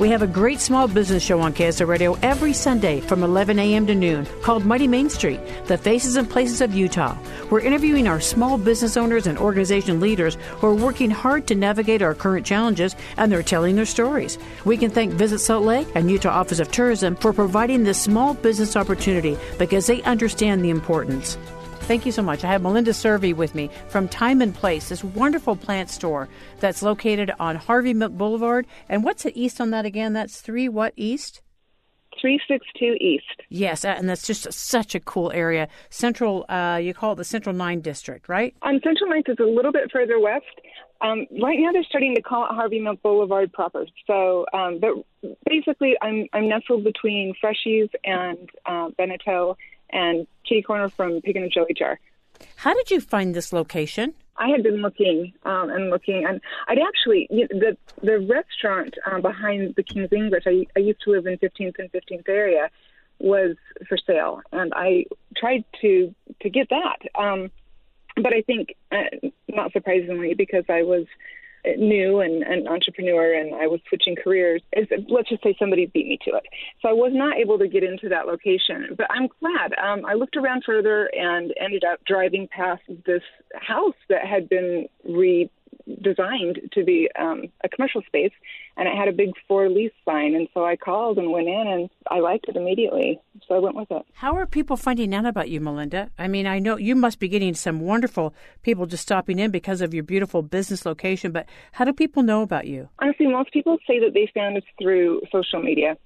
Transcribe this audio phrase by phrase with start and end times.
[0.00, 3.86] We have a great small business show on KSL Radio every Sunday from 11 a.m.
[3.86, 7.16] to noon called Mighty Main Street, the faces and places of Utah.
[7.48, 12.02] We're interviewing our small business owners and organization leaders who are working hard to navigate
[12.02, 14.36] our current challenges, and they're telling their stories.
[14.64, 18.34] We can thank Visit Salt Lake and Utah Office of Tourism for providing this small
[18.34, 21.38] business opportunity because they understand the importance.
[21.86, 22.44] Thank you so much.
[22.44, 26.82] I have Melinda Meservy with me from Thyme and Place, this wonderful plant store that's
[26.82, 28.66] located on Harvey Milk Boulevard.
[28.88, 30.14] And what's it east on that again?
[30.14, 31.42] That's three what east?
[32.22, 33.42] 362 East.
[33.50, 35.68] Yes, and that's just such a cool area.
[35.90, 38.54] Central, uh, you call it the Central 9 District, right?
[38.62, 40.46] Um, Central 9 is a little bit further west.
[41.02, 43.84] Um, right now, they're starting to call it Harvey Milk Boulevard proper.
[44.06, 44.92] So, um, but
[45.44, 49.56] basically, I'm I'm nestled between Freshies and uh, Beneteau
[49.90, 51.98] and kitty corner from Pig and Jelly Jar.
[52.56, 54.14] How did you find this location?
[54.36, 58.94] I had been looking um, and looking, and I'd actually you know, the the restaurant
[59.10, 60.44] um, behind the King's English.
[60.46, 62.68] I, I used to live in 15th and 15th area
[63.20, 63.56] was
[63.88, 65.06] for sale, and I
[65.36, 66.98] tried to to get that.
[67.14, 67.50] Um,
[68.16, 71.06] but I think, uh, not surprisingly, because I was
[71.76, 76.06] new and an entrepreneur and I was switching careers, is, let's just say somebody beat
[76.06, 76.44] me to it.
[76.82, 78.94] So I was not able to get into that location.
[78.96, 79.74] But I'm glad.
[79.78, 83.22] Um, I looked around further and ended up driving past this
[83.54, 85.50] house that had been re
[86.02, 88.32] designed to be um, a commercial space,
[88.76, 90.34] and it had a big for lease sign.
[90.34, 93.20] And so I called and went in, and I liked it immediately.
[93.46, 94.02] So I went with it.
[94.14, 96.10] How are people finding out about you, Melinda?
[96.18, 99.80] I mean, I know you must be getting some wonderful people just stopping in because
[99.80, 102.88] of your beautiful business location, but how do people know about you?
[103.00, 105.96] Honestly, most people say that they found us through social media.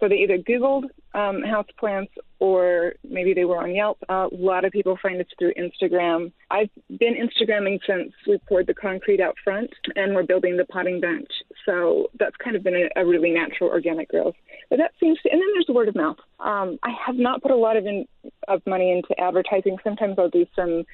[0.00, 0.84] So they either Googled
[1.14, 3.98] um, house plants or maybe they were on Yelp.
[4.08, 6.32] Uh, a lot of people find us through Instagram.
[6.50, 11.00] I've been Instagramming since we poured the concrete out front and we're building the potting
[11.00, 11.28] bench.
[11.64, 14.34] So that's kind of been a, a really natural organic growth.
[14.68, 16.18] But that seems to, and then there's word of mouth.
[16.40, 18.06] Um, I have not put a lot of, in,
[18.48, 19.78] of money into advertising.
[19.84, 20.84] Sometimes I'll do some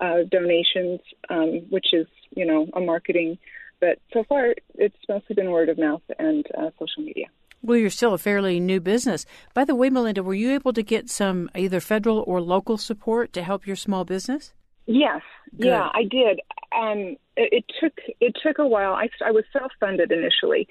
[0.00, 2.06] uh, donations, um, which is,
[2.36, 3.38] you know, a marketing.
[3.80, 7.26] But so far, it's mostly been word of mouth and uh, social media.
[7.62, 9.26] Well, you're still a fairly new business.
[9.52, 13.32] By the way, Melinda, were you able to get some either federal or local support
[13.34, 14.54] to help your small business?
[14.86, 15.20] Yes,
[15.56, 15.66] Good.
[15.66, 16.40] yeah, I did.
[16.76, 18.94] Um, it, it took it took a while.
[18.94, 20.68] I, I was self funded initially,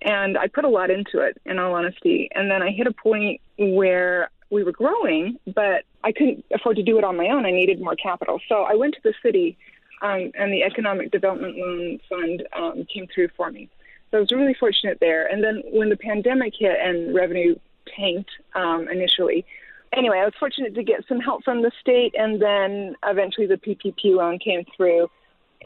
[0.00, 1.38] and I put a lot into it.
[1.44, 6.12] In all honesty, and then I hit a point where we were growing, but I
[6.12, 7.44] couldn't afford to do it on my own.
[7.44, 9.58] I needed more capital, so I went to the city,
[10.02, 13.68] um, and the Economic Development Loan Fund um, came through for me.
[14.10, 15.26] So I was really fortunate there.
[15.26, 17.56] And then when the pandemic hit and revenue
[17.96, 19.44] tanked um, initially,
[19.92, 23.56] anyway, I was fortunate to get some help from the state, and then eventually the
[23.56, 25.10] PPP loan came through,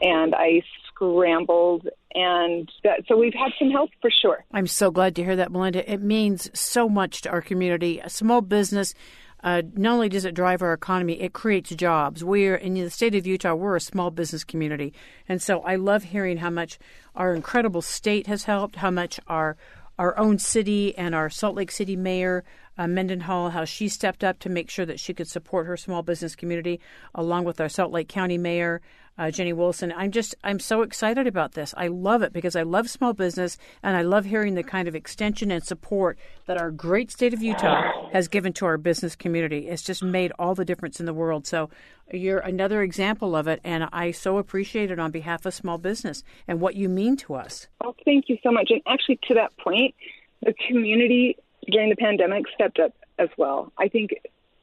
[0.01, 4.43] and I scrambled, and that, so we've had some help for sure.
[4.51, 5.89] I'm so glad to hear that, Melinda.
[5.91, 7.99] It means so much to our community.
[7.99, 8.93] A small business
[9.43, 12.23] uh, not only does it drive our economy, it creates jobs.
[12.23, 14.93] We're in the state of Utah, we're a small business community.
[15.27, 16.79] And so I love hearing how much
[17.15, 19.57] our incredible state has helped, how much our
[19.99, 22.43] our own city and our Salt Lake City mayor
[22.77, 26.01] uh, Mendenhall, how she stepped up to make sure that she could support her small
[26.01, 26.79] business community,
[27.13, 28.81] along with our Salt Lake County Mayor
[29.17, 29.93] uh, Jenny Wilson.
[29.95, 31.73] I'm just I'm so excited about this.
[31.77, 34.95] I love it because I love small business and I love hearing the kind of
[34.95, 36.17] extension and support
[36.47, 39.67] that our great state of Utah has given to our business community.
[39.67, 41.45] It's just made all the difference in the world.
[41.45, 41.69] So
[42.11, 46.23] you're another example of it, and I so appreciate it on behalf of small business
[46.47, 47.67] and what you mean to us.
[47.81, 48.69] Well, thank you so much.
[48.69, 49.95] And actually, to that point,
[50.41, 51.37] the community
[51.69, 53.71] during the pandemic stepped up as well.
[53.77, 54.11] I think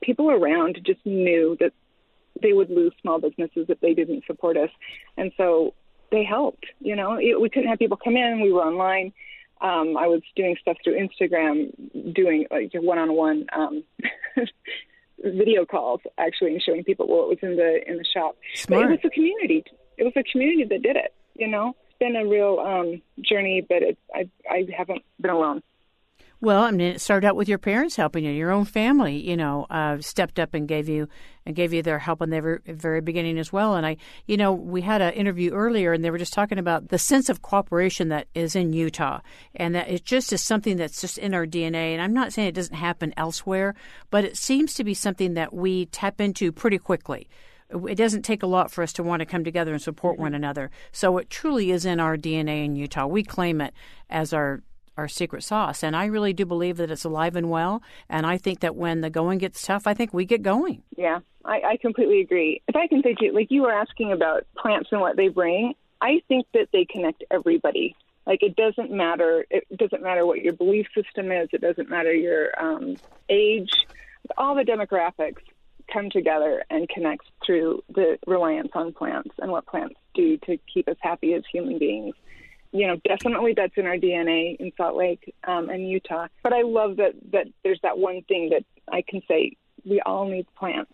[0.02, 1.72] people around just knew that
[2.42, 4.70] they would lose small businesses if they didn't support us.
[5.16, 5.74] And so
[6.10, 6.66] they helped.
[6.80, 8.40] You know, it, we couldn't have people come in.
[8.40, 9.12] We were online.
[9.60, 13.84] Um, I was doing stuff through Instagram, doing like one-on-one um,
[15.22, 18.36] video calls, actually, and showing people what was in the in the shop.
[18.54, 18.84] Smart.
[18.84, 19.64] But it was a community.
[19.98, 21.12] It was a community that did it.
[21.34, 25.62] You know, it's been a real um, journey, but it, I I haven't been alone.
[26.42, 28.30] Well, I mean, it started out with your parents helping you.
[28.30, 31.06] Your own family, you know, uh, stepped up and gave you
[31.44, 33.74] and gave you their help in the very, very beginning as well.
[33.74, 36.88] And I, you know, we had an interview earlier, and they were just talking about
[36.88, 39.20] the sense of cooperation that is in Utah,
[39.54, 41.92] and that it just is something that's just in our DNA.
[41.92, 43.74] And I'm not saying it doesn't happen elsewhere,
[44.08, 47.28] but it seems to be something that we tap into pretty quickly
[47.88, 50.34] it doesn't take a lot for us to want to come together and support one
[50.34, 50.72] another.
[50.90, 53.06] So it truly is in our DNA in Utah.
[53.06, 53.72] We claim it
[54.08, 54.62] as our
[54.96, 55.82] our secret sauce.
[55.82, 57.82] And I really do believe that it's alive and well.
[58.08, 60.82] And I think that when the going gets tough, I think we get going.
[60.96, 62.62] Yeah, I, I completely agree.
[62.68, 66.22] If I can say like you were asking about plants and what they bring, I
[66.28, 67.96] think that they connect everybody.
[68.26, 69.46] Like it doesn't matter.
[69.50, 71.48] It doesn't matter what your belief system is.
[71.52, 72.96] It doesn't matter your um,
[73.28, 73.70] age.
[74.36, 75.42] All the demographics
[75.92, 80.88] come together and connect through the reliance on plants and what plants do to keep
[80.88, 82.14] us happy as human beings
[82.72, 86.28] you know, definitely that's in our DNA in Salt Lake um, and Utah.
[86.42, 90.28] But I love that that there's that one thing that I can say we all
[90.28, 90.92] need plants.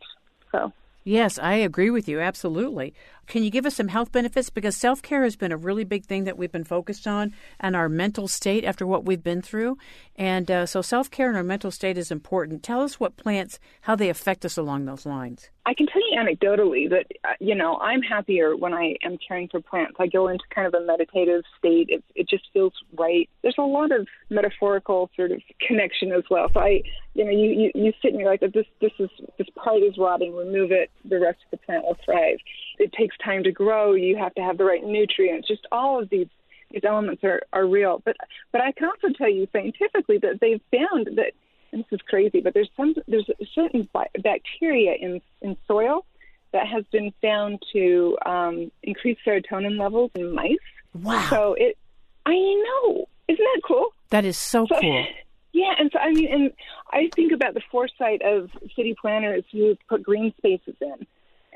[0.52, 0.72] So.
[1.04, 2.18] Yes, I agree with you.
[2.18, 2.92] Absolutely.
[3.26, 4.50] Can you give us some health benefits?
[4.50, 7.74] Because self care has been a really big thing that we've been focused on and
[7.74, 9.78] our mental state after what we've been through.
[10.14, 12.62] And uh, so self care and our mental state is important.
[12.62, 15.50] Tell us what plants, how they affect us along those lines.
[15.66, 19.48] I can tell you anecdotally that, uh, you know, I'm happier when I am caring
[19.48, 19.96] for plants.
[19.98, 21.88] I go into kind of a meditative state.
[21.88, 23.28] It, it just feels right.
[23.42, 26.48] There's a lot of metaphorical sort of connection as well.
[26.54, 26.82] So I,
[27.14, 29.98] you know, you, you, you sit and you're like, this, this is, this part is
[29.98, 32.38] rotting, remove it, the rest of the plant will thrive
[32.78, 33.92] it takes time to grow.
[33.92, 35.48] You have to have the right nutrients.
[35.48, 36.28] Just all of these
[36.70, 38.02] these elements are are real.
[38.04, 38.16] But
[38.52, 41.32] but I can also tell you scientifically that they've found that
[41.72, 43.88] and this is crazy, but there's some there's a certain
[44.22, 46.04] bacteria in in soil
[46.52, 50.56] that has been found to um, increase serotonin levels in mice.
[50.94, 51.26] Wow!
[51.28, 51.76] So it,
[52.24, 53.88] I know, isn't that cool?
[54.10, 55.06] That is so, so cool.
[55.52, 56.52] Yeah, and so I mean, and
[56.92, 61.06] I think about the foresight of city planners who put green spaces in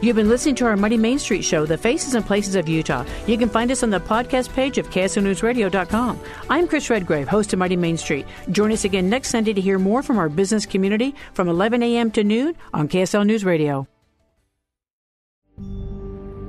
[0.00, 3.04] You've been listening to our Mighty Main Street show, The Faces and Places of Utah.
[3.26, 6.20] You can find us on the podcast page of KSLNewsRadio.com.
[6.48, 8.24] I'm Chris Redgrave, host of Mighty Main Street.
[8.52, 12.12] Join us again next Sunday to hear more from our business community from 11 a.m.
[12.12, 13.88] to noon on KSL News Radio.